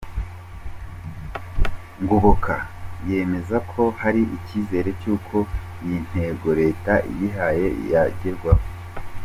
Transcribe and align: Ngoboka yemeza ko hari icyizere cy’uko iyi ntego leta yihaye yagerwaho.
Ngoboka 2.03 2.55
yemeza 3.09 3.57
ko 3.71 3.81
hari 4.01 4.21
icyizere 4.37 4.89
cy’uko 5.01 5.37
iyi 5.83 5.97
ntego 6.09 6.47
leta 6.61 6.93
yihaye 7.17 7.67
yagerwaho. 7.91 8.65